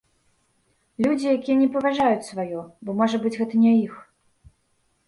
[1.05, 3.93] Людзі, якія не паважаюць сваё, бо, можа быць, гэта не іх.